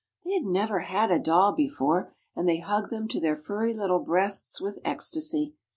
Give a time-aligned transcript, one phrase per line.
[0.25, 4.03] They had never had a doll before, and they hugged them to their little furry
[4.03, 5.53] breasts with ecstasy.